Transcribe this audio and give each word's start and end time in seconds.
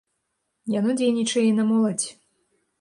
Яно 0.79 0.95
дзейнічае 1.03 1.45
і 1.51 1.55
на 1.61 1.69
моладзь. 1.71 2.07